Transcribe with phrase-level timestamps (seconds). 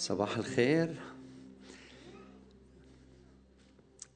[0.00, 0.96] صباح الخير.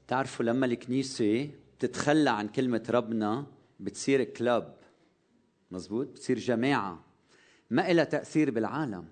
[0.09, 3.47] تعرفوا لما الكنيسة بتتخلى عن كلمة ربنا
[3.81, 4.77] بتصير كلاب
[5.71, 7.05] مزبوط بتصير جماعة.
[7.71, 9.05] ما إلها تأثير بالعالم.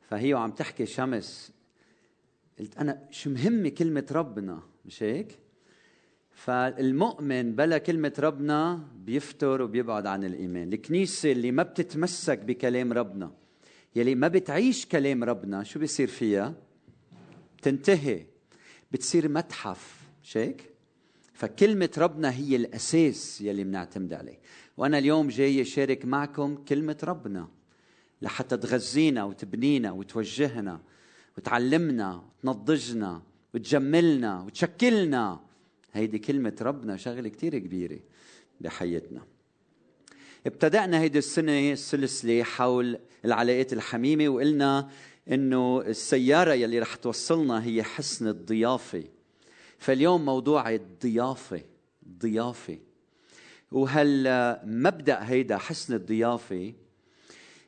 [0.00, 1.52] فهي وعم تحكي شمس.
[2.58, 5.38] قلت أنا شو مهمة كلمة ربنا؟ مش هيك؟
[6.30, 10.72] فالمؤمن بلا كلمة ربنا بيفتر وبيبعد عن الإيمان.
[10.72, 13.41] الكنيسة اللي ما بتتمسك بكلام ربنا.
[13.96, 16.54] يلي ما بتعيش كلام ربنا شو بيصير فيها؟
[17.62, 18.26] تنتهي
[18.92, 20.70] بتصير متحف مش هيك
[21.34, 24.38] فكلمة ربنا هي الأساس يلي بنعتمد عليه.
[24.76, 27.48] وأنا اليوم جاي أشارك معكم كلمة ربنا
[28.22, 30.80] لحتى تغذينا وتبنينا وتوجهنا
[31.38, 33.22] وتعلمنا وتنضجنا
[33.54, 35.40] وتجملنا وتشكلنا.
[35.92, 38.00] هيدي كلمة ربنا شغلة كتير كبيرة
[38.60, 39.31] بحياتنا.
[40.46, 44.88] ابتدأنا هيدي السنة السلسلة حول العلاقات الحميمة وقلنا
[45.32, 49.04] إنه السيارة يلي رح توصلنا هي حسن الضيافة.
[49.78, 51.62] فاليوم موضوع الضيافة
[52.06, 52.78] الضيافة.
[53.72, 56.72] وهالمبدأ هيدا حسن الضيافة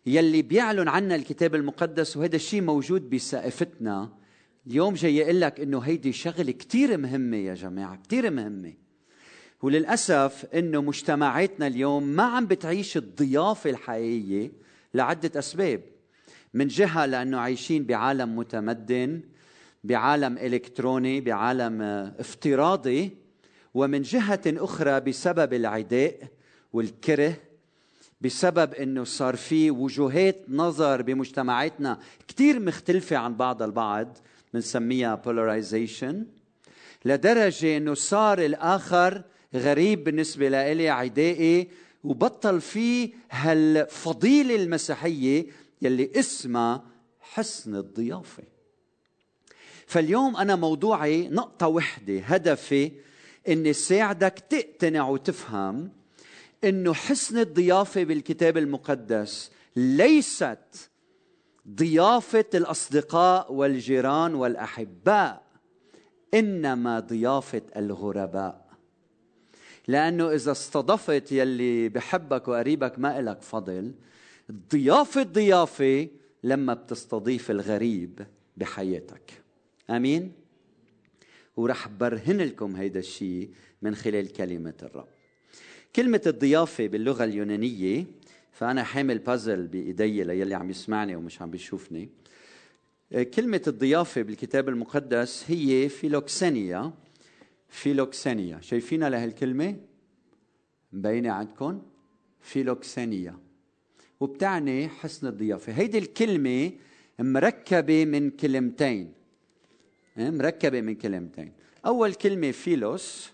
[0.06, 4.12] يلي بيعلن عنا الكتاب المقدس وهذا الشيء موجود بسقفتنا
[4.66, 8.72] اليوم جاي أقول لك إنه هيدي شغلة كثير مهمة يا جماعة كثير مهمة.
[9.64, 14.52] وللأسف إنه مجتمعاتنا اليوم ما عم بتعيش الضيافة الحقيقية
[14.94, 15.80] لعدة أسباب.
[16.54, 19.20] من جهة لأنه عايشين بعالم متمدن
[19.84, 21.82] بعالم إلكتروني بعالم
[22.18, 23.16] افتراضي
[23.74, 26.28] ومن جهة أخرى بسبب العداء
[26.72, 27.36] والكره
[28.20, 31.98] بسبب إنه صار في وجهات نظر بمجتمعاتنا
[32.28, 34.18] كثير مختلفة عن بعض البعض
[34.54, 36.14] بنسميها polarization
[37.04, 39.22] لدرجة إنه صار الآخر
[39.55, 41.69] غريب بالنسبة لإلي عدائي.
[42.05, 45.47] وبطل في هالفضيلة المسيحية
[45.83, 46.84] يلي اسمها
[47.20, 48.42] حسن الضيافة.
[49.86, 52.92] فاليوم أنا موضوعي نقطة وحدة هدفي
[53.48, 55.91] إني ساعدك تقتنع وتفهم
[56.65, 60.91] إنه حسن الضيافة بالكتاب المقدس ليست
[61.69, 65.42] ضيافة الأصدقاء والجيران والأحباء
[66.34, 68.63] إنما ضيافة الغرباء.
[69.89, 73.93] لأنه إذا استضفت يلي بحبك وقريبك ما إلك فضل
[74.72, 76.09] ضيافة ضيافة
[76.45, 79.33] لما بتستضيف الغريب بحياتك.
[79.91, 80.33] آمين؟
[81.56, 83.50] ورح برهن لكم هيدا الشيء
[83.83, 85.09] من خلال كلمة الرب.
[85.97, 88.06] كلمة الضيافة باللغة اليونانية
[88.53, 92.09] فأنا حامل بازل بإيدي للي عم يسمعني ومش عم بيشوفني.
[93.34, 96.92] كلمة الضيافة بالكتاب المقدس هي φιλοξενία.
[97.75, 98.60] φιλοξενία.
[98.60, 99.76] شايفينها لهالكلمة
[100.92, 101.82] مبينة عندكم؟
[102.41, 103.38] φιλοξενία.
[104.20, 105.72] وبتعني حسن الضيافة.
[105.72, 106.72] هيدي الكلمة
[107.18, 109.12] مركبة من كلمتين.
[110.18, 111.52] إيه؟ مركبة من كلمتين.
[111.86, 113.31] أول كلمة φίλος.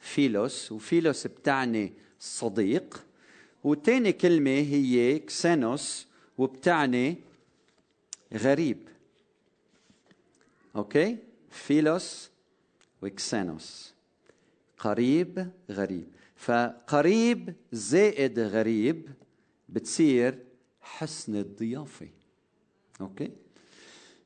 [0.00, 0.72] φίλος.
[0.72, 3.06] و φίλος بتعني صديق.
[3.64, 6.06] وتاني كلمة هي ξένος
[6.38, 7.16] وبتعني
[8.34, 8.88] غريب.
[10.76, 11.16] okay؟
[11.50, 12.29] φίλος.
[13.02, 13.94] و ξένος
[14.78, 16.08] قريب غريب.
[16.36, 19.08] فقريب زائد غريب
[19.68, 20.38] بتصير
[20.80, 22.08] حسن الضيافة.
[23.00, 23.30] okay؟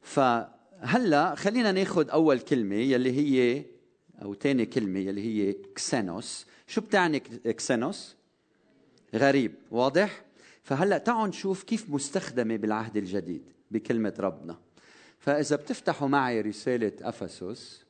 [0.02, 3.64] فهلأ خلينا ناخذ أول كلمة يلي هي
[4.22, 6.46] أو ثاني كلمة يلي هي ξένος.
[6.66, 8.16] شو بتعني ξένος؟
[9.14, 9.54] غريب.
[9.70, 10.24] واضح؟
[10.62, 14.58] فهلأ تعالوا نشوف كيف مستخدمة بالعهد الجديد بكلمة ربنا.
[15.18, 17.83] فإذا بتفتحوا معي رسالة أفسس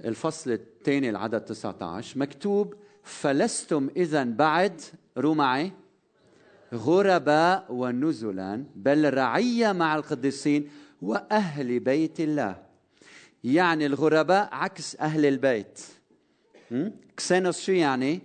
[0.00, 4.80] الفصل الثاني العدد 19 مكتوب فلستم اذا بعد
[5.16, 5.72] رو معي.
[6.74, 10.70] غرباء ونزلا بل رعيه مع القديسين
[11.02, 12.62] وأهل بيت الله.
[13.44, 15.80] يعني الغرباء عكس أهل البيت.
[17.16, 18.20] كسانوس شو يعني؟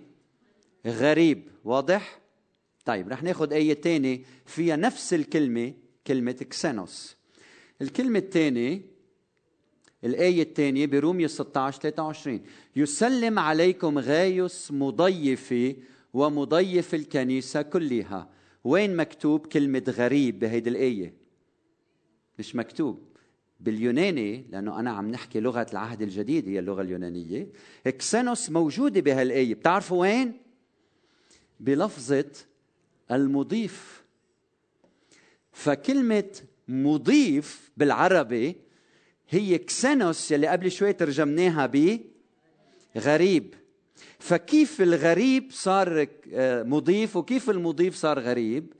[0.86, 1.48] غريب.
[1.64, 2.20] واضح؟
[2.84, 4.22] طيب رح ناخذ آية تانية.
[4.46, 5.74] فيها نفس الكلمة
[6.06, 7.16] كلمة كسانوس
[7.82, 8.89] الكلمة الثانية
[10.04, 12.40] الآية الثانية برومية 16 23
[12.76, 15.76] يسلم عليكم غايوس مضيفي
[16.12, 18.28] ومضيف الكنيسة كلها.
[18.64, 21.14] وين مكتوب كلمة غريب بهيدي الآية؟
[22.38, 23.02] مش مكتوب.
[23.60, 27.48] باليوناني لأنه أنا عم نحكي لغة العهد الجديد هي اللغة اليونانية.
[27.84, 29.54] كسانوس موجودة بهالآية.
[29.54, 30.32] بتعرفوا وين؟
[31.60, 32.30] بلفظة
[33.10, 34.04] المضيف.
[35.52, 38.56] فكلمة مضيف بالعربي
[39.30, 42.00] هي كسنوس يلي قبل شوي ترجمناها ب
[42.96, 43.54] غريب.
[44.18, 48.72] فكيف الغريب صار آه، مضيف وكيف المضيف صار غريب؟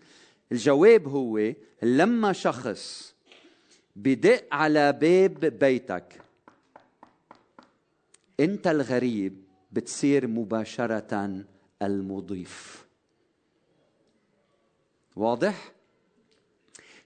[0.53, 1.53] الجواب هو
[1.83, 3.15] لما شخص
[3.97, 6.21] بدق على باب بيتك
[8.41, 11.45] انت الغريب بتصير مباشرة
[11.83, 12.87] المضيف.
[15.17, 15.73] واضح؟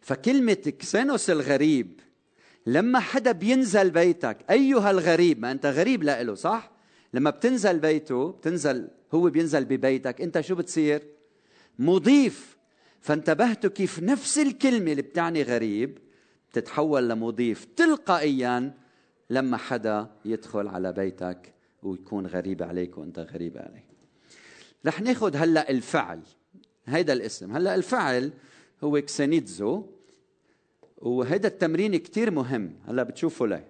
[0.00, 2.00] فكلمة كسينوس الغريب
[2.66, 6.70] لما حدا بينزل بيتك أيها الغريب ما أنت غريب له صح؟
[7.14, 11.02] لما بتنزل بيته بتنزل هو بينزل ببيتك أنت شو بتصير؟
[11.78, 12.56] مضيف.
[13.00, 15.98] فانتبهتوا كيف نفس الكلمة اللي بتعني غريب
[16.52, 18.74] تتحول لمضيف تلقائيا
[19.30, 23.84] لما حدا يدخل على بيتك ويكون غريب عليك وأنت غريب عليه
[24.86, 26.20] رح ناخذ هلأ الفعل
[26.86, 27.56] هيدا الاسم.
[27.56, 28.32] هلأ الفعل
[28.84, 29.86] هو كسينيتزو
[30.96, 32.76] وهيدا التمرين كتير مهم.
[32.88, 33.66] هلا بتشوفوا ليه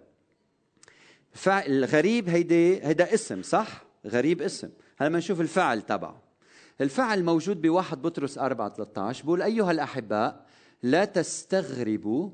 [1.32, 4.70] فعل الغريب هيدي هيدا اسم صح؟ غريب اسم.
[4.98, 6.22] هلا بنشوف الفعل تبعه.
[6.80, 10.46] الفعل موجود بواحد بطرس 4 13 بقول أيها الأحباء
[10.82, 12.30] لا تستغربوا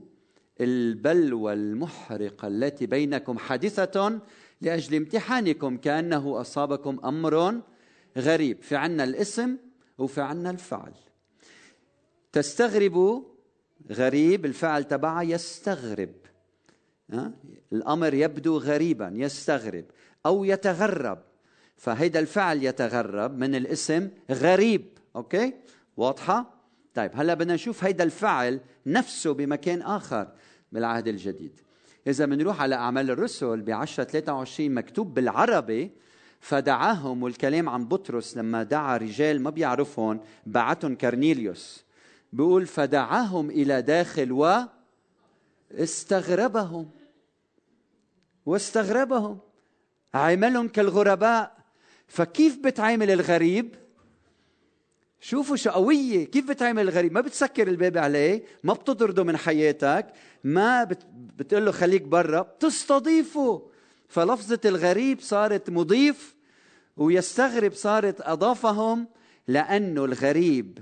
[0.61, 4.21] البلوى المحرقة التي بينكم حادثة
[4.61, 7.61] لأجل امتحانكم كأنه أصابكم أمر
[8.19, 8.63] غريب.
[8.63, 9.57] في عنا الاسم
[9.99, 10.93] وفي عنا الفعل.
[12.33, 13.23] تستغربوا
[13.93, 16.13] غريب الفعل تبعها يستغرب.
[17.73, 19.85] الأمر يبدو غريبا يستغرب
[20.27, 21.19] أو يتغرب.
[21.77, 24.85] فهيدا الفعل يتغرب من الاسم غريب.
[25.17, 25.53] أوكي؟
[25.97, 26.55] واضحة؟
[26.95, 30.29] طيب هلأ بدنا نشوف هيدا الفعل نفسه بمكان آخر
[30.73, 31.61] بالعهد الجديد.
[32.07, 35.91] إذا بنروح على أعمال الرسل ب 10 23 مكتوب بالعربي
[36.41, 41.85] فدعاهم والكلام عن بطرس لما دعا رجال ما بيعرفهم بعتهم كرنيليوس.
[42.33, 44.61] بيقول فدعاهم إلى داخل و
[45.73, 46.91] استغربهم.
[48.47, 49.39] واستغربهم.
[50.15, 51.57] عملهم كالغرباء.
[52.09, 53.75] فكيف بتعامل الغريب؟
[55.21, 56.25] شوفوا شو قوية.
[56.25, 60.07] كيف بتعامل الغريب؟ ما بتسكر الباب عليه ما بتطرده من حياتك
[60.45, 61.07] ما بت...
[61.37, 62.43] بتقول له خليك برا.
[62.43, 63.71] بتستضيفه.
[64.09, 66.35] فلفظة الغريب صارت مضيف
[66.97, 69.09] ويستغرب صارت أضافهم
[69.49, 70.79] لأنه الغريب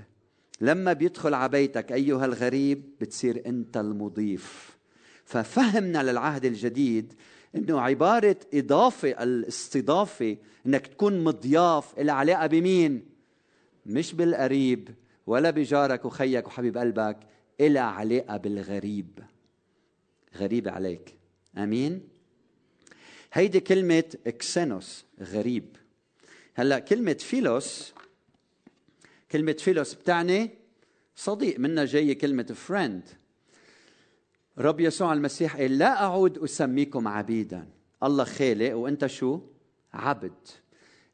[0.61, 4.77] لما بيدخل على بيتك أيها الغريب بتصير أنت المضيف.
[5.25, 7.13] ففهمنا للعهد الجديد
[7.55, 13.05] إنه عبارة إضافة الاستضافة إنك تكون مضياف لها علاقة بمين؟
[13.85, 14.89] مش بالقريب
[15.27, 17.17] ولا بجارك وخيك وحبيب قلبك
[17.61, 19.19] إلها علاقة بالغريب.
[20.37, 21.15] غريب عليك.
[21.57, 22.01] آمين؟
[23.33, 25.75] هيدي كلمة ξένος غريب.
[26.53, 27.93] هلأ كلمة φίλος
[29.31, 30.49] كلمة φίλος بتعني
[31.15, 33.09] صديق منا جاية كلمة friend
[34.57, 37.67] رب يسوع المسيح قال لا أعود أسميكم عبيدا.
[38.03, 39.39] الله خالق وأنت شو؟
[39.93, 40.33] عبد.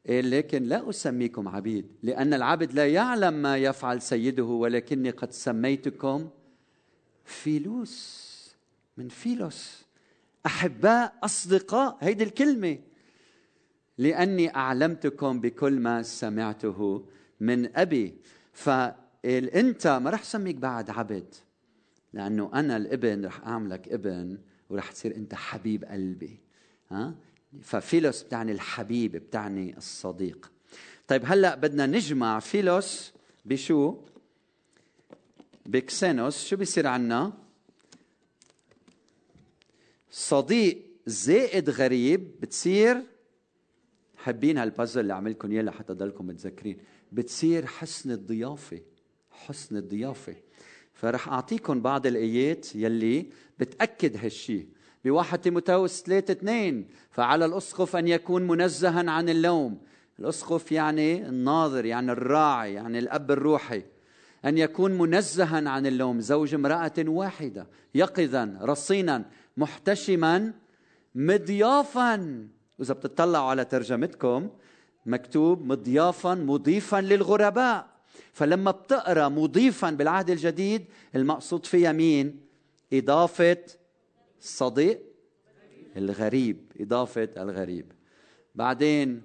[0.08, 6.30] لكن لا أسميكم عبيد لأن العبد لا يعلم ما يفعل سيده ولكني قد سميتكم
[7.24, 8.26] فيلوس
[8.96, 9.84] من فيلوس.
[10.46, 12.78] أحباء أصدقاء هيدي الكلمة.
[13.98, 17.06] لأني أعلمتكم بكل ما سمعته
[17.40, 18.14] من أبي.
[18.52, 21.34] فأنت ما رح سميك بعد عبد
[22.12, 24.38] لأنه أنا الابن رح أعملك ابن
[24.70, 26.40] ورح تصير أنت حبيب قلبي.
[26.90, 27.14] ها؟
[27.62, 30.52] ففيلوس بتعني الحبيب بتعني الصديق.
[31.08, 33.12] طيب هلأ بدنا نجمع فيلوس
[33.44, 33.96] بشو؟
[35.66, 36.46] بكسينوس.
[36.46, 37.32] شو بيصير عنا؟
[40.10, 43.02] صديق زائد غريب بتصير.
[44.16, 46.78] حابين هالبازل اللي عملكم إياه لحتى تضلكم متذكرين.
[47.12, 48.80] بتصير حسن الضيافة
[49.30, 50.34] حسن الضيافة.
[50.94, 53.26] فرح أعطيكم بعض الآيات يلي
[53.58, 54.68] بتأكد هالشيء
[55.04, 59.78] بواحد تيموتاوس 3 2 فعلى الأسقف أن يكون منزها عن اللوم.
[60.18, 63.82] الأسقف يعني الناظر يعني الراعي يعني الأب الروحي.
[64.44, 66.20] أن يكون منزها عن اللوم.
[66.20, 70.52] زوج امرأة واحدة يقظا رصينا محتشما
[71.14, 72.48] مضيافا.
[72.78, 74.50] وإذا بتطلعوا على ترجمتكم
[75.06, 77.86] مكتوب مضيافا مضيفا للغرباء.
[78.32, 80.84] فلما بتقرأ مضيفا بالعهد الجديد
[81.14, 82.40] المقصود فيها مين؟
[82.92, 83.64] إضافة
[84.42, 85.00] الصديق
[85.96, 86.56] الغريب.
[86.80, 87.92] إضافة الغريب.
[88.54, 89.22] بعدين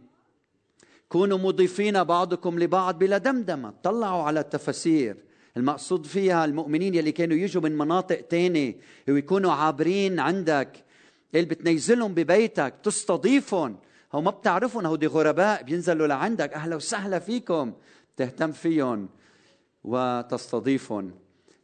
[1.10, 3.74] كونوا مضيفين بعضكم لبعض بلا دمدمة.
[3.84, 5.18] طلعوا على التفاسير
[5.58, 10.84] المقصود فيها المؤمنين يلي كانوا يجوا من مناطق تانية ويكونوا عابرين عندك.
[11.36, 12.74] اللي بتنيزلهم ببيتك.
[12.84, 13.78] تستضيفهم.
[14.14, 17.74] هو ما بتعرفهم هودي غرباء بينزلوا لعندك أهلا وسهلا فيكم.
[18.18, 19.10] تهتم فيهم
[19.84, 21.12] وتستضيفهم.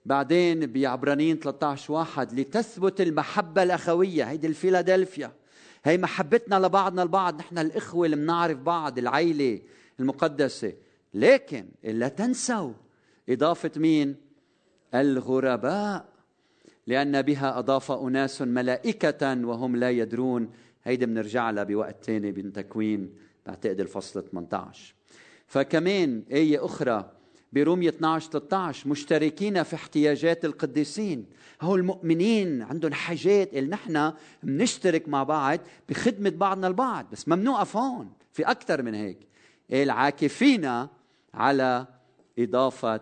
[0.06, 4.24] بعدين بعبرانيين 13 واحد لتثبت المحبة الأخوية.
[4.24, 5.32] هيدي الفيلادلفيا.
[5.84, 7.40] هي محبتنا لبعضنا البعض.
[7.40, 9.62] نحن الإخوة اللي بنعرف بعض العيلة
[10.00, 10.74] المقدسة.
[11.14, 12.74] لكن لا تنسوا
[13.30, 14.16] إضافة مين؟
[14.96, 16.06] الغرباء.
[16.88, 20.50] لأن بها أضاف أناس ملائكة وهم لا يدرون
[20.88, 23.16] هيدي بنرجع لها بوقت ثاني من تكوين
[23.46, 24.96] بعتقد الفصل 18
[25.48, 27.12] فكمان آية أخرى
[27.54, 31.26] برومية 12 13 مشتركين في احتياجات القديسين.
[31.62, 34.14] هو المؤمنين عندهم حاجات اللي نحن
[34.44, 39.20] بنشترك مع بعض بخدمة بعضنا البعض بس ممنوع هون في أكثر من هيك.
[39.74, 40.88] العاكفين
[41.34, 41.88] على
[42.40, 43.02] إضافة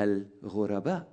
[0.00, 1.08] الغرباء.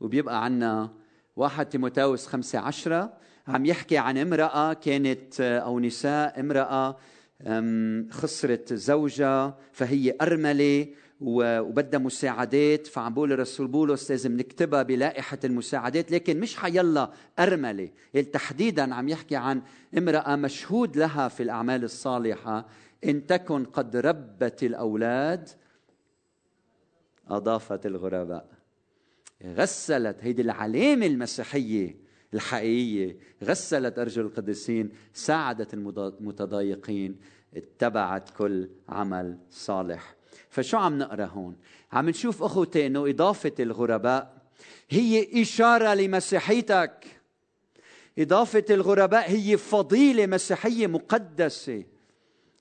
[0.00, 0.92] وبيبقى عنا
[1.36, 6.96] واحد تيموتاوس خمسة عشرة عم يحكي عن امرأة كانت أو نساء امرأة
[8.10, 10.88] خسرت زوجها فهي أرملة
[11.20, 17.90] وبدها مساعدات فعم بقول الرسول بولس لازم نكتبها بلائحة المساعدات لكن مش حيلا أرملة.
[18.32, 19.62] تحديدا عم يحكي عن
[19.98, 22.66] امرأة مشهود لها في الأعمال الصالحة
[23.04, 25.48] إن تكن قد ربت الأولاد
[27.28, 28.48] أضافت الغرباء.
[29.44, 32.03] غسلت هيدي العلامة المسيحية.
[32.34, 33.16] الحقيقية.
[33.44, 37.16] غسلت أرجل القديسين ساعدت المتضايقين
[37.56, 40.14] اتبعت كل عمل صالح.
[40.48, 41.56] فشو عم نقرأ هون؟
[41.92, 44.42] عم نشوف أخوتي إنه إضافة الغرباء
[44.90, 47.06] هي إشارة لمسيحيتك.
[48.18, 51.84] إضافة الغرباء هي فضيلة مسيحية مقدسة.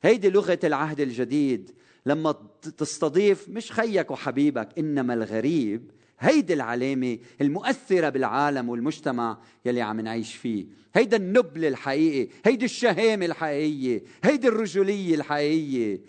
[0.01, 1.71] هيدي لغة العهد الجديد.
[2.05, 2.35] لما
[2.77, 5.91] تستضيف مش خيك وحبيبك إنما الغريب
[6.23, 10.65] هيدي العلامة المؤثرة بالعالم والمجتمع يلي عم نعيش فيه.
[10.95, 16.01] هيدا النبل الحقيقي هيدي الشهامة الحقيقية هيدي الرجولية الحقيقية.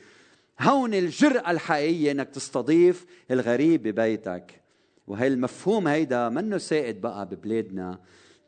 [0.61, 4.61] هون الجرأة الحقيقية إنك تستضيف الغريب ببيتك.
[5.07, 8.01] وهي المفهوم هيدا منه سائد بقى ببلادنا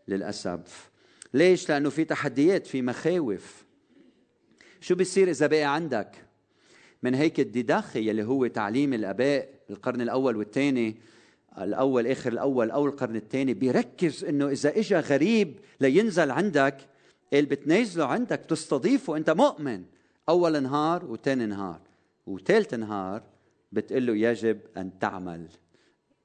[0.08, 0.90] للأسف.
[1.34, 3.64] ليش؟ لأنه في تحديات في مخاوف.
[4.80, 6.26] شو بيصير إذا بقي عندك؟
[7.02, 10.96] من هيك الديداخي يلي هو تعليم الآباء القرن الأول والثاني
[11.58, 16.76] الأول آخر الأول أو القرن الثاني بيركز إنه إذا اجى غريب لينزل عندك
[17.32, 19.84] اللي بتنزله عندك تستضيفه أنت مؤمن.
[20.28, 21.80] أول نهار وثاني نهار
[22.26, 23.22] وثالث نهار
[23.72, 25.46] بتقول له يجب أن تعمل.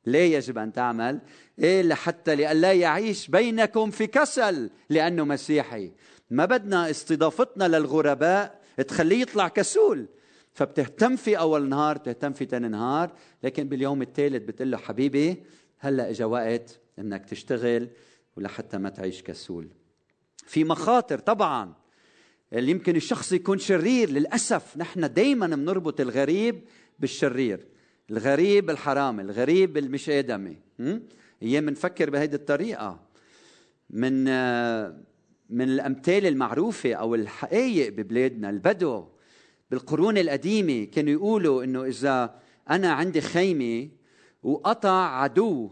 [0.05, 1.19] ليه يجب أن تعمل؟
[1.59, 5.91] إيه لحتى لئلا يعيش بينكم في كسل لأنه مسيحي.
[6.29, 10.05] ما بدنا استضافتنا للغرباء تخليه يطلع كسول.
[10.53, 13.11] فبتهتم في أول نهار بتهتم في ثاني نهار
[13.43, 15.43] لكن باليوم الثالث بتقول له حبيبي
[15.77, 17.89] هلأ اجى وقت إنك تشتغل
[18.37, 19.67] ولحتى ما تعيش كسول.
[20.45, 21.73] في مخاطر طبعا
[22.53, 26.61] اللي يمكن الشخص يكون شرير للأسف نحن دائما بنربط الغريب
[26.99, 27.67] بالشرير.
[28.09, 30.57] الغريب الحرام الغريب المش آدمي.
[31.43, 32.99] أيام بنفكر بهيدي الطريقة.
[33.89, 34.23] من
[35.49, 39.05] من الأمثال المعروفة أو الحقائق ببلادنا البدو.
[39.71, 43.89] بالقرون القديمة كانوا يقولوا إنه إذا أنا عندي خيمة
[44.43, 45.69] وقطع عدو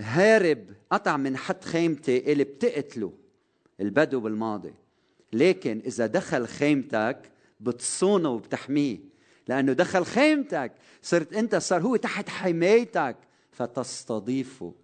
[0.00, 3.12] هارب قطع من حد خيمتي اللي بتقتله
[3.80, 4.74] البدو بالماضي.
[5.32, 8.98] لكن إذا دخل خيمتك بتصونه وبتحميه
[9.48, 13.16] لأنه دخل خيمتك صرت أنت صار هو تحت حمايتك
[13.52, 14.74] فتستضيفه.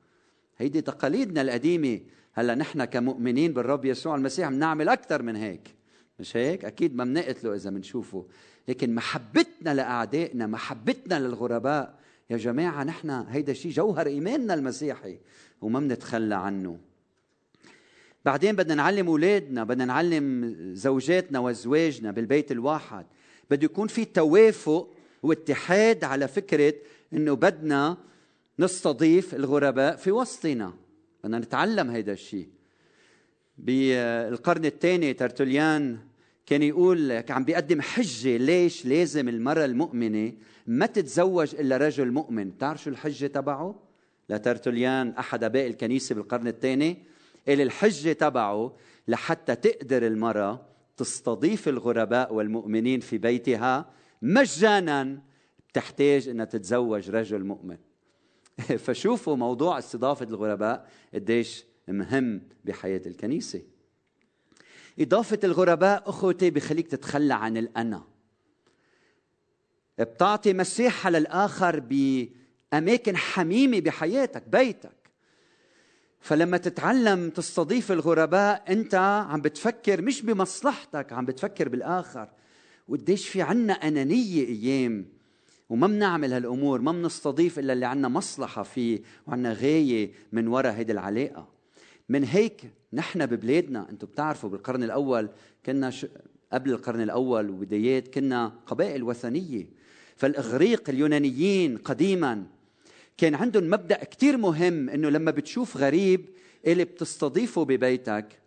[0.58, 2.00] هيدي تقاليدنا القديمة.
[2.32, 5.75] هلأ نحن كمؤمنين بالرب يسوع المسيح بنعمل أكثر من هيك.
[6.18, 8.26] مش هيك؟ أكيد ما بنقتله إذا بنشوفه
[8.68, 11.98] لكن محبتنا لأعدائنا محبتنا للغرباء.
[12.30, 15.18] يا جماعة نحن هيدا شيء جوهر إيماننا المسيحي
[15.60, 16.78] وما بنتخلى عنه.
[18.24, 23.06] بعدين بدنا نعلم أولادنا بدنا نعلم زوجاتنا وأزواجنا بالبيت الواحد.
[23.50, 26.74] بده يكون في توافق واتحاد على فكرة
[27.12, 27.96] أنه بدنا
[28.58, 30.74] نستضيف الغرباء في وسطنا.
[31.24, 32.48] بدنا نتعلم هيدا الشيء
[33.58, 35.98] بالقرن الثاني ترتوليان
[36.46, 40.32] كان يقول عم بيقدم حجة ليش لازم المرأة المؤمنة
[40.66, 42.50] ما تتزوج إلا رجل مؤمن.
[42.50, 43.82] بتعرف شو الحجة تبعه؟
[44.28, 47.02] لترتوليان أحد أباء الكنيسة بالقرن الثاني
[47.48, 48.76] قال الحجة تبعه
[49.08, 53.90] لحتى تقدر المرأة تستضيف الغرباء والمؤمنين في بيتها
[54.22, 55.18] مجانا
[55.68, 57.76] بتحتاج إنها تتزوج رجل مؤمن.
[58.84, 63.62] فشوفوا موضوع استضافة الغرباء قديش مهم بحياة الكنيسة.
[65.00, 68.04] إضافة الغرباء أخوتي بخليك تتخلى عن الأنا.
[69.98, 74.96] بتعطي مساحة للآخر بأماكن حميمة بحياتك بيتك.
[76.20, 78.94] فلما تتعلم تستضيف الغرباء أنت
[79.28, 82.28] عم بتفكر مش بمصلحتك عم بتفكر بالآخر.
[82.88, 85.08] وقديش في عنا أنانية أيام
[85.68, 90.92] وما بنعمل هالأمور ما بنستضيف إلا اللي عنا مصلحة فيه وعنا غاية من وراء هيدي
[90.92, 91.55] العلاقة.
[92.08, 95.28] من هيك نحن ببلادنا أنتم بتعرفوا بالقرن الأول
[95.66, 96.06] كنا ش...
[96.52, 99.66] قبل القرن الأول وبدايات كنا قبائل وثنية.
[100.16, 102.46] فالإغريق اليونانيين قديما
[103.16, 106.28] كان عندهم مبدأ كتير مهم إنه لما بتشوف غريب
[106.66, 108.38] اللي بتستضيفه ببيتك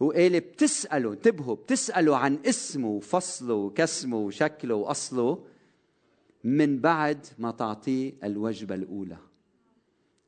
[0.00, 5.44] واللي بتسأله انتبهوا بتسأله عن اسمه وفصله وكسمه وشكله وأصله
[6.44, 9.16] من بعد ما تعطيه الوجبة الأولى.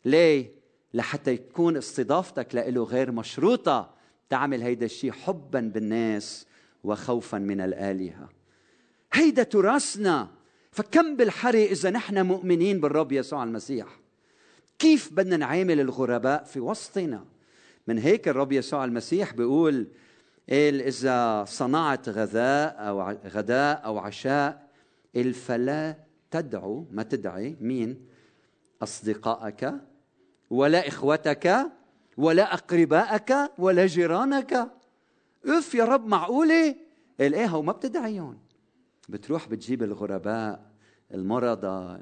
[0.04, 0.59] ليه؟
[0.94, 3.90] لحتى تكون استضافتك له غير مشروطة.
[4.28, 6.46] تعمل هيدا الشيء حبا بالناس
[6.84, 8.28] وخوفا من الآلهة.
[9.12, 10.28] هيدا تراثنا.
[10.72, 14.00] فكم بالحري إذا نحن مؤمنين بالرب يسوع المسيح.
[14.78, 17.24] كيف بدنا نعامل الغرباء في وسطنا؟
[17.86, 19.86] من هيك الرب يسوع المسيح بيقول
[20.50, 24.70] قال إذا صنعت غذاء أو غداء أو عشاء
[25.46, 25.96] فلا
[26.30, 26.86] تدعو.
[26.90, 28.06] ما تدعي؟ مين؟
[28.82, 29.74] أصدقائك
[30.50, 31.70] ولا إخوتك
[32.16, 34.70] ولا أقربائك ولا جيرانك.
[35.46, 36.76] أف يا رب معقولة؟
[37.20, 38.38] قال إيه وما بتدعيهم.
[39.08, 40.70] بتروح بتجيب الغرباء
[41.14, 41.98] المرضى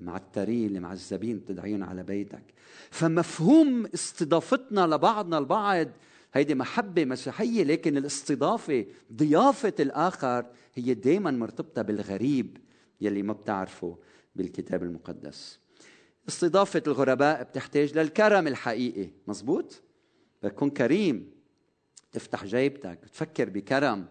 [0.00, 2.42] المعترين المعذبين بتدعيهم على بيتك.
[2.90, 5.88] فمفهوم استضافتنا لبعضنا البعض
[6.34, 12.58] هيدي محبة مسيحية لكن الاستضافة ضيافة الآخر هي دائما مرتبطة بالغريب
[13.00, 13.96] يلي ما بتعرفه
[14.36, 15.58] بالكتاب المقدس.
[16.28, 19.82] استضافة الغرباء بتحتاج للكرم الحقيقي مزبوط
[20.42, 21.30] بتكون كريم.
[22.12, 24.06] تفتح جيبتك تفكر بكرم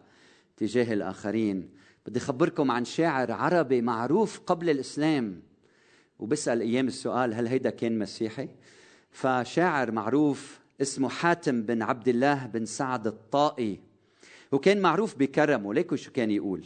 [0.57, 1.69] تجاه الآخرين.
[2.05, 5.41] بدي أخبركم عن شاعر عربي معروف قبل الإسلام
[6.19, 8.49] وبسأل أيام السؤال هل هيدا كان مسيحي؟
[9.11, 13.79] فشاعر معروف اسمه حاتم بن عبد الله بن سعد الطائي
[14.51, 15.73] وكان معروف بكرمه.
[15.73, 16.65] ليكو شو كان يقول؟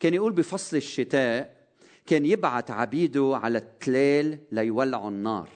[0.00, 1.61] كان يقول بفصل الشتاء
[2.06, 5.48] كان يبعث عبيده على التلال ليولعوا النار.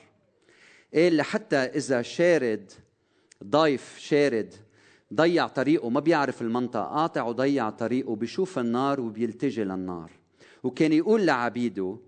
[0.94, 2.72] قال لحتى إذا شارد
[3.44, 4.54] ضيف شارد
[5.14, 10.10] ضيع طريقه ما بيعرف المنطقة قاطع وضيع طريقه بيشوف النار وبيلتجي للنار.
[10.62, 11.98] وكان يقول لعبيده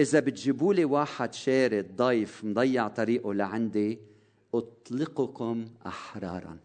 [0.00, 3.98] إذا بتجيبوا لي واحد شارد ضيف مضيع طريقه لعندي
[4.54, 6.58] أطلقكم أحرارا.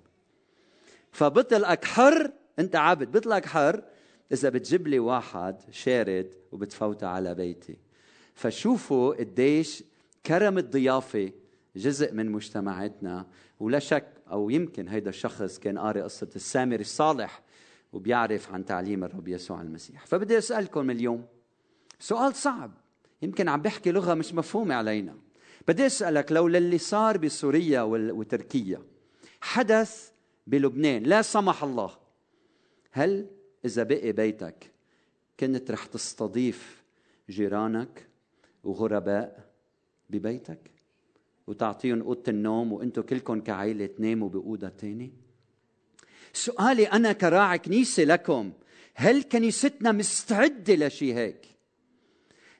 [1.12, 3.84] فبطلقك حر أنت عبد بطلقك حر
[4.32, 7.78] إذا بتجيب لي واحد شارد وبتفوته على بيتي.
[8.34, 9.84] فشوفوا قديش
[10.26, 11.32] كرم الضيافة
[11.76, 13.28] جزء من مجتمعاتنا
[13.60, 17.42] ولا شك أو يمكن هيدا الشخص كان قارئ قصة السامري الصالح
[17.94, 20.06] وبيعرف عن تعليم الرب يسوع المسيح.
[20.06, 21.26] فبدي أسألكم اليوم
[22.00, 22.72] سؤال صعب
[23.22, 25.16] يمكن عم بحكي لغة مش مفهومة علينا.
[25.68, 28.82] بدي أسألك لو للي صار بسوريا وتركيا
[29.42, 30.12] حدث
[30.48, 31.92] بلبنان لا سمح الله
[32.92, 33.28] هل
[33.66, 34.72] إذا بقي بيتك
[35.40, 36.84] كنت رح تستضيف
[37.30, 38.08] جيرانك
[38.64, 39.52] وغرباء
[40.10, 40.72] ببيتك؟
[41.48, 45.12] وتعطيهم أوضة النوم وأنتم كلكم كعائلة تناموا بأوضة تاني؟
[46.34, 48.52] سؤالي أنا كراعي كنيسة لكم
[48.94, 51.46] هل كنيستنا مستعدة لشي هيك؟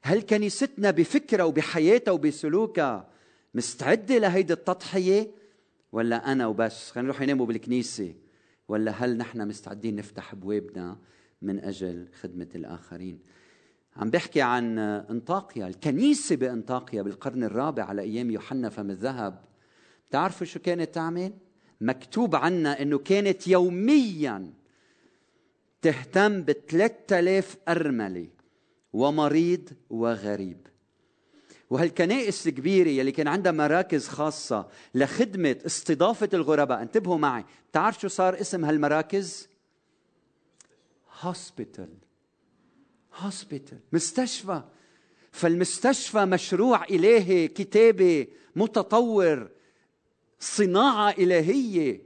[0.02, 3.10] هل كنيستنا بفكرها وبحياتها وبسلوكها
[3.54, 5.32] مستعدة لهيدي التضحية؟
[5.92, 8.14] ولا أنا وبس خلينا نروح يناموا بالكنيسة.
[8.72, 10.98] ولا هل نحن مستعدين نفتح بوابنا
[11.42, 13.20] من أجل خدمة الآخرين؟
[13.96, 19.44] عم بحكي عن انطاقيا الكنيسة بانطاقيا بالقرن الرابع على أيام يوحنا فم الذهب.
[20.10, 21.34] بتعرفوا شو كانت تعمل؟
[21.82, 24.54] مكتوب عنا أنه كانت يوميا
[25.82, 28.28] تهتم ب 3000 أرملة
[28.94, 30.68] ومريض وغريب.
[31.72, 36.82] وهالكنائس الكبيرة يلي كان عندها مراكز خاصة لخدمة استضافة الغرباء.
[36.82, 39.48] انتبهوا معي تعرف شو صار اسم هالمراكز؟
[41.22, 41.90] hospital
[43.16, 44.62] hospital مستشفى.
[45.32, 49.50] فالمستشفى مشروع إلهي كتابي متطور
[50.40, 52.02] صناعة إلهية.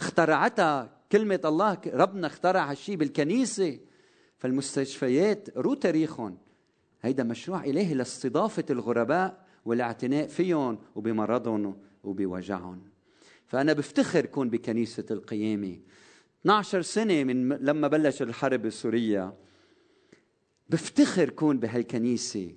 [0.00, 0.96] اخترعتها.
[1.12, 3.78] كلمة الله ربنا اخترع هالشيء بالكنيسة.
[4.38, 6.43] فالمستشفيات رو تاريخهم.
[7.04, 12.82] هيدا مشروع إلهي لاستضافة الغرباء والاعتناء فيهم وبمرضهم وبوجعهم.
[13.46, 15.78] فأنا بفتخر كون بكنيسة القيامة.
[16.40, 19.34] 12 سنة من لما بلش الحرب السورية
[20.70, 22.54] بفتخر كون بهالكنيسة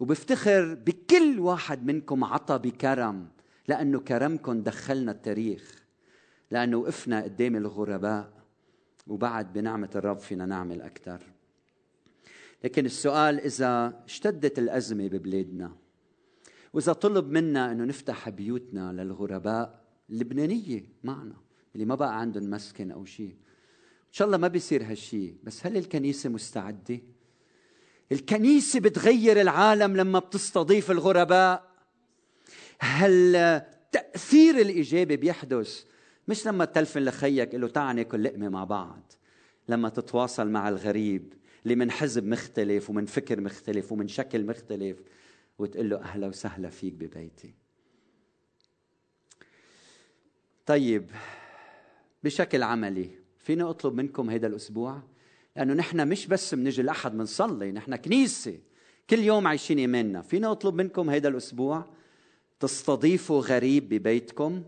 [0.00, 3.28] وبفتخر بكل واحد منكم عطى بكرم
[3.68, 5.84] لأنه كرمكم دخلنا التاريخ
[6.50, 8.32] لأنه وقفنا قدام الغرباء
[9.06, 11.39] وبعد بنعمة الرب فينا نعمل أكثر
[12.64, 15.76] لكن السؤال إذا اشتدت الأزمة ببلادنا
[16.72, 21.36] وإذا طلب منا أنه نفتح بيوتنا للغرباء اللبنانية معنا
[21.74, 23.36] اللي ما بقى عندهم مسكن أو شيء
[24.10, 27.00] إن شاء الله ما بيصير هالشيء بس هل الكنيسة مستعدة؟
[28.12, 31.70] الكنيسة بتغير العالم لما بتستضيف الغرباء.
[32.80, 35.84] هل التأثير الإيجابي بيحدث؟
[36.28, 39.12] مش لما تلفن لخيك له تعال ناكل لقمة مع بعض
[39.68, 41.34] لما تتواصل مع الغريب.
[41.62, 44.96] اللي من حزب مختلف ومن فكر مختلف ومن شكل مختلف
[45.58, 47.54] وتقول له أهلا وسهلا فيك ببيتي.
[50.66, 51.10] طيب
[52.24, 55.02] بشكل عملي فينا أطلب منكم هذا الأسبوع؟
[55.56, 58.58] لأنه نحن مش بس بنجي الأحد بنصلي نحن كنيسة.
[59.10, 61.84] كل يوم عايشين إيماننا فينا أطلب منكم هذا الأسبوع
[62.60, 64.64] تستضيفوا غريب ببيتكم؟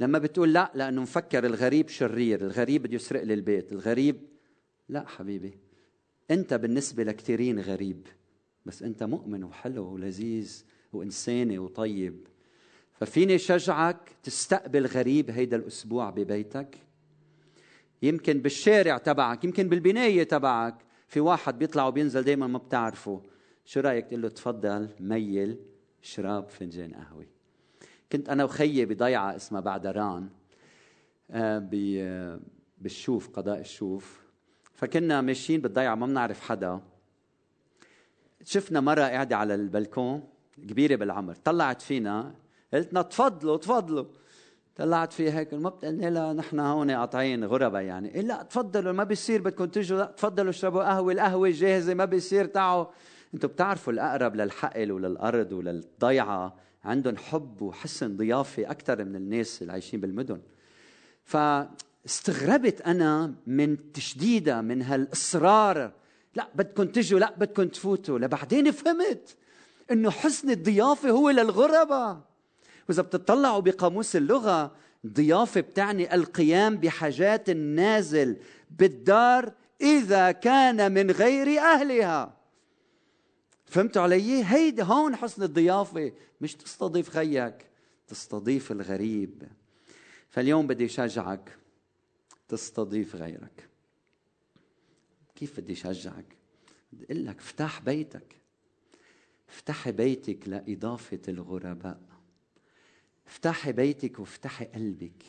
[0.00, 4.16] لما بتقول لا لأنه مفكر الغريب شرير الغريب بده يسرق لي البيت الغريب
[4.88, 5.58] لا حبيبي
[6.30, 8.06] أنت بالنسبة لكثيرين غريب
[8.66, 12.26] بس أنت مؤمن وحلو ولذيذ وإنساني وطيب.
[12.92, 16.78] ففيني شجعك تستقبل غريب هيدا الأسبوع ببيتك؟
[18.02, 20.74] يمكن بالشارع تبعك يمكن بالبناية تبعك
[21.08, 23.22] في واحد بيطلع وبينزل دايما ما بتعرفه.
[23.64, 25.58] شو رأيك تقول له تفضل ميل
[26.02, 27.26] شراب فنجان قهوة؟
[28.12, 30.28] كنت أنا وخيي بضيعة اسمها بعدران
[31.30, 32.38] آه،
[32.78, 34.25] بالشوف قضاء الشوف.
[34.76, 36.80] فكنا ماشيين بالضيعة ما بنعرف حدا.
[38.44, 40.24] شفنا مرة قاعدة على البلكون
[40.68, 42.34] كبيرة بالعمر طلعت فينا
[42.74, 44.04] قلت لنا تفضلوا تفضلوا.
[44.76, 48.14] طلعت فيها هيك ما بتقلنا لها نحن هون قاطعين غرباء يعني.
[48.14, 52.44] إيه لا تفضلوا ما بيصير بدكم تجوا لا تفضلوا اشربوا قهوة القهوة جاهزة ما بيصير
[52.44, 52.86] تعوا.
[53.34, 60.00] أنتم بتعرفوا الأقرب للحقل وللأرض وللضيعة عندهم حب وحسن ضيافة أكثر من الناس اللي عايشين
[60.00, 60.40] بالمدن.
[62.06, 65.92] فاستغربت أنا من تشديدها من هالإصرار.
[66.34, 68.18] لا بدكم تجوا لا بدكم تفوتوا.
[68.18, 69.36] لبعدين فهمت
[69.90, 72.20] إنه حسن الضيافة هو للغرباء
[72.88, 74.72] وإذا بتطلعوا بقاموس اللغة
[75.06, 78.36] ضيافة بتعني القيام بحاجات النازل
[78.70, 82.36] بالدار إذا كان من غير أهلها.
[83.64, 86.12] فهمتوا علي؟ هيدي هون حسن الضيافة.
[86.40, 87.66] مش تستضيف خيك
[88.08, 89.42] تستضيف الغريب.
[90.28, 91.65] فاليوم بدي شجعك
[92.48, 93.68] تستضيف غيرك.
[95.34, 96.36] كيف بدي شجعك
[96.92, 98.36] بدي أقول لك افتح بيتك.
[99.48, 102.00] افتحي بيتك لإضافة الغرباء.
[103.26, 105.22] افتحي بيتك وافتحي قلبك.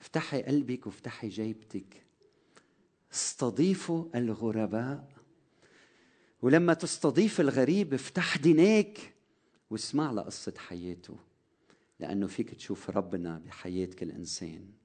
[0.00, 2.02] افتحي قلبك وافتحي جيبتك.
[3.12, 5.08] استضيفوا الغرباء.
[6.42, 9.14] ولما تستضيف الغريب افتح دينيك
[9.70, 11.16] واسمع لقصة حياته.
[12.00, 14.81] لأنه فيك تشوف ربنا بحياة كل إنسان.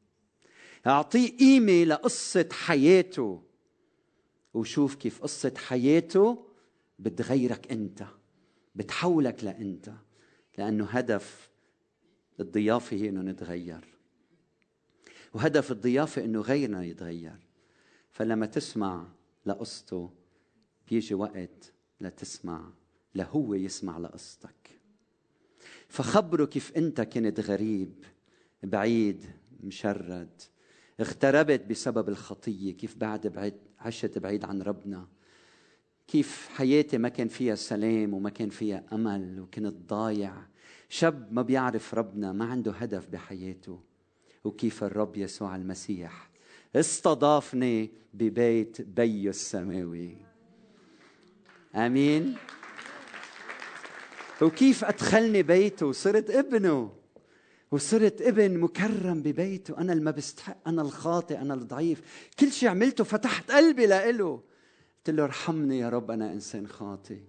[0.87, 3.43] أعطيه قيمة لقصة حياته
[4.53, 6.47] وشوف كيف قصة حياته
[6.99, 8.05] بتغيرك أنت
[8.75, 9.91] بتحولك لأنت
[10.57, 11.49] لأنه هدف
[12.39, 13.85] الضيافة هي أنه نتغير.
[15.33, 17.37] وهدف الضيافة أنه غيرنا يتغير.
[18.11, 19.07] فلما تسمع
[19.45, 20.09] لقصته
[20.89, 22.71] بيجي وقت لتسمع
[23.15, 24.79] لهو يسمع لقصتك.
[25.87, 28.03] فخبره كيف أنت كنت غريب
[28.63, 29.25] بعيد
[29.63, 30.41] مشرد.
[30.99, 32.73] اغتربت بسبب الخطية.
[32.73, 35.07] كيف بعد بعد عشت بعيد عن ربنا؟
[36.07, 40.33] كيف حياتي ما كان فيها سلام وما كان فيها أمل وكنت ضايع؟
[40.89, 43.79] شاب ما بيعرف ربنا ما عنده هدف بحياته.
[44.43, 46.29] وكيف الرب يسوع المسيح
[46.75, 50.17] استضافني ببيت بيه السماوي.
[51.75, 52.35] آمين.
[54.41, 56.96] وكيف أدخلني بيته؟ وصرت ابنه.
[57.71, 59.77] وصرت ابن مكرم ببيته.
[59.77, 62.27] أنا اللي ما بستحق أنا الخاطئ أنا الضعيف.
[62.39, 64.41] كل شيء عملته فتحت قلبي لإله.
[64.97, 67.19] قلت له ارحمني يا رب أنا إنسان خاطئ.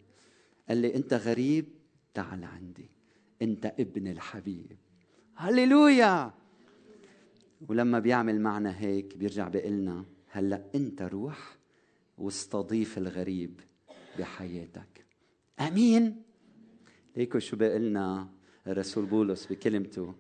[0.69, 1.67] قال لي أنت غريب؟
[2.15, 2.91] تعال عندي.
[3.43, 4.77] أنت ابن الحبيب.
[5.37, 6.31] هللويا!
[7.69, 11.57] ولما بيعمل معنا هيك بيرجع بيقلنا هلا أنت روح
[12.19, 13.61] واستضيف الغريب
[14.19, 15.05] بحياتك.
[15.61, 16.23] آمين.
[17.15, 18.29] هيك شو بيقلنا
[18.67, 20.15] الرسول بولس بكلمته.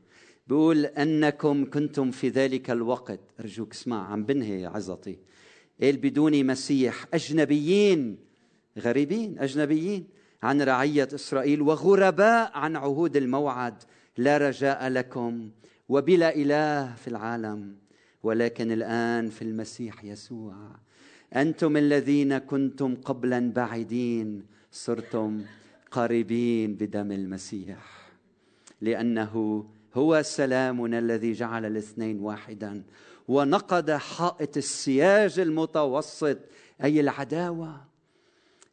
[0.48, 5.18] بيقول أنكم كنتم في ذلك الوقت أرجوك اسمع عم بنهي عظتي
[5.82, 8.18] قال بدون مسيح أجنبيين
[8.78, 10.06] غريبين أجنبيين
[10.42, 13.82] عن رعية إسرائيل وغرباء عن عهود الموعد.
[14.16, 15.50] لا رجاء لكم
[15.88, 17.76] وبلا إله في العالم
[18.22, 20.54] ولكن الآن في المسيح يسوع.
[21.37, 25.42] أنتم الذين كنتم قبلا بعيدين صرتم
[25.90, 28.11] قريبين بدم المسيح
[28.80, 29.64] لأنه
[29.98, 32.82] هو سلامنا الذي جعل الاثنين واحدا
[33.28, 36.38] ونقض حائط السياج المتوسط
[36.84, 37.88] أي العداوة.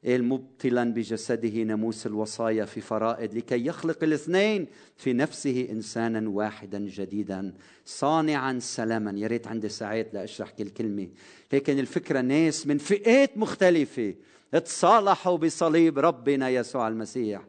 [0.06, 7.54] المبطلا بجسده ناموس الوصايا في فرائض لكي يخلق الاثنين في نفسه انسانا واحدا جديدا
[7.86, 9.20] صانعا سلاما.
[9.20, 11.08] يا ريت عندي ساعات لأشرح كل كلمة.
[11.54, 14.14] لكن الفكرة ناس من فئات مختلفة
[14.66, 17.42] تصالحوا بصليب ربنا يسوع المسيح.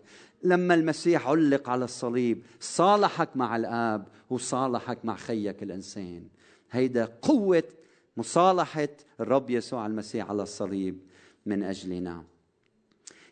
[0.42, 6.22] لما المسيح علق على الصليب صالحك مع الآب وصالحك مع خيك الإنسان.
[6.70, 7.62] هيدا قوة
[8.16, 8.88] مصالحة
[9.20, 10.98] الرب يسوع المسيح على الصليب
[11.46, 12.24] من أجلنا.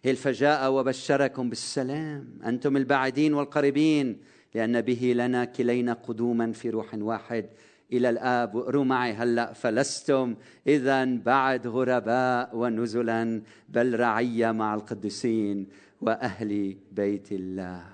[0.06, 2.38] الفجاء وبشركم بالسلام.
[2.44, 4.20] أنتم البعيدين والقريبين
[4.54, 7.46] لأن به لنا كلينا قدوما في روح واحد
[7.92, 8.54] إلى الآب.
[8.54, 10.36] وأقروا معي هلأ فلستم
[10.66, 15.66] إذا بعد غرباء ونزلا بل رعية مع القديسين.
[16.00, 17.84] وأهل بيت الله.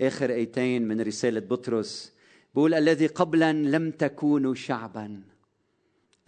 [0.00, 2.12] آخر آيتين من رسالة بطرس.
[2.54, 5.20] بقول الذي قبلا لم تكونوا شعبا.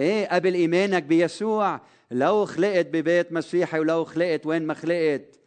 [0.01, 1.81] إيه قبل إيمانك بيسوع.
[2.11, 5.41] لو خلقت ببيت مسيحي ولو خلقت وين ما خلقت.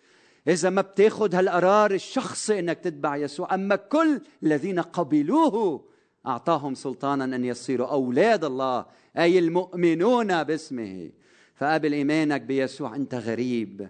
[0.47, 3.54] إذا ما بتاخذ هالقرار الشخصي إنك تتبع يسوع.
[3.54, 5.86] أما كل الذين قبلوه
[6.26, 8.86] أعطاهم سلطانا أن يصيروا أولاد الله.
[9.17, 11.10] أي المؤمنون باسمه.
[11.56, 13.89] فقبل إيمانك بيسوع أنت غريب.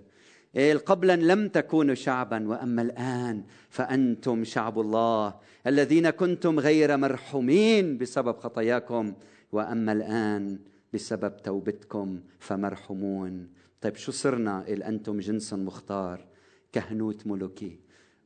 [0.55, 5.35] قبلا لم تكونوا شعبا وأما الآن فأنتم شعب الله
[5.67, 9.13] الذين كنتم غير مرحومين بسبب خطاياكم
[9.51, 10.59] وأما الآن
[10.93, 13.49] بسبب توبتكم فمرحومون.
[13.81, 16.25] طيب شو صرنا إل أنتم جنس مختار
[16.71, 17.79] كهنوت ملوكي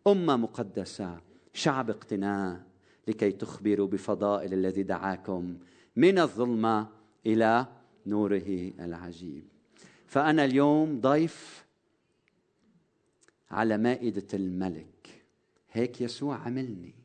[0.08, 1.18] أمة مقدسة
[1.54, 2.62] شعب اقتناء
[3.08, 5.58] لكي تخبروا بفضائل الذي دعاكم
[5.96, 6.88] من الظلمة
[7.26, 7.66] إلى
[8.06, 9.44] نوره العجيب.
[10.08, 11.67] فأنا اليوم ضيف
[13.52, 15.24] على مائدة الملك.
[15.72, 16.96] هيك يسوع عملني.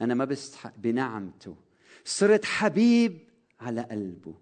[0.00, 1.56] أنا ما بستحق بنعمته.
[2.04, 3.18] صرت حبيب
[3.60, 4.34] على قلبه.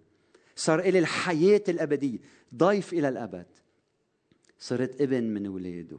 [0.56, 2.18] صار إلي الحياة الأبدية.
[2.54, 3.46] ضيف إلى الأبد.
[4.58, 5.98] صرت ابن من ولاده.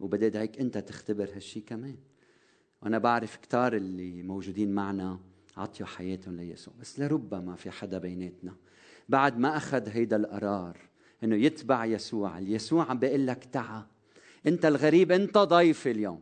[0.00, 1.96] وبدأت هيك أنت تختبر هالشي كمان.
[2.82, 5.20] وأنا بعرف كتار اللي موجودين معنا
[5.56, 6.74] عطيوا حياتهم ليسوع.
[6.80, 8.56] بس لربما في حدا بيناتنا.
[9.08, 10.78] بعد ما أخذ هيدا القرار
[11.24, 13.93] إنه يتبع يسوع يسوع عم بيقول لك تعا.
[14.46, 16.20] انت الغريب انت ضيف اليوم.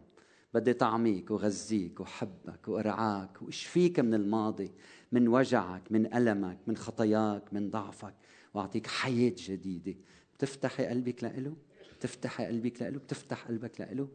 [0.55, 4.73] بدي طعميك وغذيك وحبك وارعاك واشفيك من الماضي
[5.13, 8.15] من وجعك من ألمك من خطاياك من ضعفك.
[8.55, 9.95] وأعطيك حياة جديدة.
[10.35, 11.57] بتفتحي قلبك لإله؟
[11.99, 14.09] بتفتحي قلبك لإله؟ بتفتح قلبك لإله؟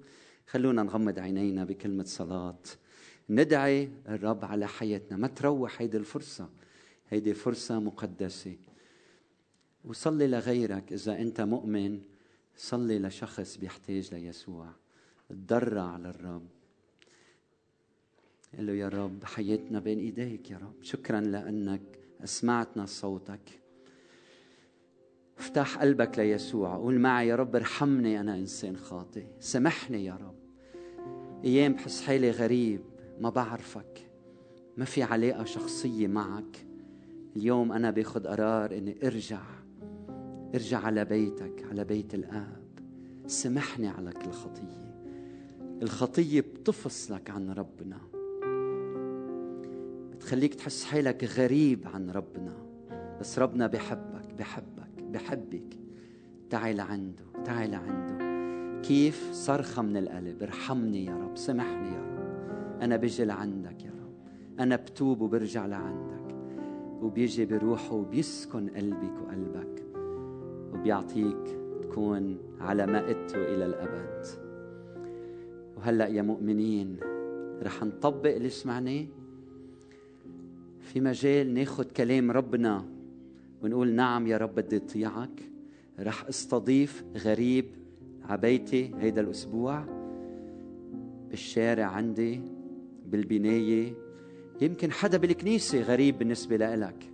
[0.47, 2.59] خلونا نغمض عينينا بكلمة صلاة.
[3.29, 5.17] ندعي الرب على حياتنا.
[5.17, 6.49] ما تروح هيدي الفرصة.
[7.09, 8.55] هيدي فرصة مقدسة.
[9.85, 12.01] وصلي لغيرك إذا أنت مؤمن
[12.57, 14.67] صلي لشخص بيحتاج ليسوع.
[15.29, 16.47] تضرع للرب
[18.55, 20.73] قال له يا رب حياتنا بين إيديك يا رب.
[20.81, 23.61] شكرا لأنك أسمعتنا صوتك.
[25.39, 26.75] افتح قلبك ليسوع.
[26.75, 29.25] قول معي يا رب ارحمني أنا إنسان خاطئ.
[29.39, 30.35] سامحني يا رب.
[31.45, 32.81] أيام بحس حالي غريب
[33.19, 34.09] ما بعرفك.
[34.77, 36.65] ما في علاقة شخصية معك.
[37.35, 39.41] اليوم أنا باخذ قرار إني أرجع
[40.55, 42.67] ارجع على بيتك على بيت الآب.
[43.27, 44.95] سامحني على كل خطية.
[45.81, 47.97] الخطية بتفصلك عن ربنا.
[50.11, 52.53] بتخليك تحس حالك غريب عن ربنا.
[53.19, 55.77] بس ربنا بحبك بحبك بحبك.
[56.49, 58.17] تعي لعنده تعي لعنده.
[58.81, 60.43] كيف؟ صرخة من القلب.
[60.43, 62.81] ارحمني يا رب سامحني يا رب.
[62.81, 64.13] أنا بيجي لعندك يا رب.
[64.59, 66.35] أنا بتوب وبرجع لعندك.
[67.01, 69.86] وبيجي بروحه وبيسكن قلبك وقلبك.
[70.73, 74.25] وبيعطيك تكون على مائدته إلى الأبد.
[75.77, 76.97] وهلأ يا مؤمنين
[77.63, 79.05] رح نطبق اللي سمعناه
[80.81, 82.85] في مجال ناخذ كلام ربنا
[83.63, 85.43] ونقول نعم يا رب بدي أطيعك
[85.99, 87.65] رح أستضيف غريب
[88.23, 89.83] عبيتي هيدا الأسبوع
[91.29, 92.41] بالشارع عندي
[93.05, 93.93] بالبناية.
[94.61, 97.11] يمكن حدا بالكنيسة غريب بالنسبة لإلك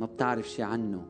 [0.00, 1.06] ما بتعرف شي عنه.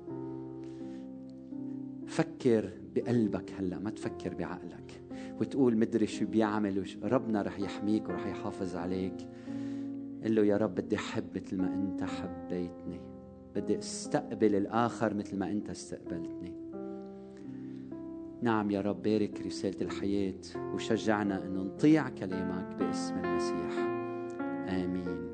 [2.12, 5.02] فكر بقلبك هلا ما تفكر بعقلك.
[5.40, 9.16] وتقول مدري شو بيعمل ربنا رح يحميك ورح يحافظ عليك.
[10.24, 13.00] قل له يا رب بدي أحب مثل ما أنت حبيتني.
[13.56, 16.54] بدي أستقبل الآخر مثل ما أنت استقبلتني.
[18.42, 20.40] نعم يا رب بارك رسالة الحياة
[20.74, 23.78] وشجعنا أن نطيع كلامك باسم المسيح.
[24.68, 25.31] آمين.